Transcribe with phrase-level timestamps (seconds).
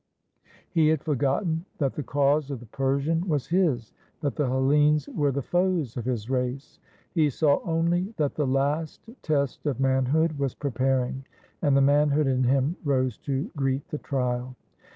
[0.71, 5.31] He had forgotten that the cause of the Persian was his; that the Hellenes were
[5.31, 6.79] the foes of his race.
[7.11, 11.27] He saw only that the last test of manhood was preparing,
[11.61, 14.55] and the manhood in him rose to greet the trial.